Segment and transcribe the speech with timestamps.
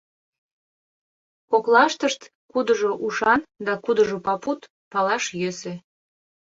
[1.49, 4.59] Коклаштышт кудыжо ушан да кудыжо папут—
[4.91, 5.73] палаш йӧсӧ.